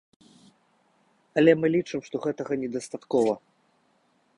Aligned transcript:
Але 1.41 1.51
мы 1.59 1.67
лічым, 1.75 1.99
што 2.09 2.15
гэтага 2.27 2.53
недастаткова. 2.67 3.33